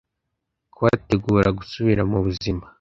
[0.73, 2.63] kubategura gusubira mu buzima.